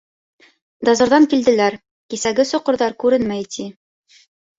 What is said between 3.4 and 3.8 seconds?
ти.